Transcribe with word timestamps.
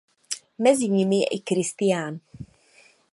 Mezi 0.67 0.85
nimi 0.93 1.19
je 1.21 1.27
i 1.37 1.39
Kristián. 1.51 2.13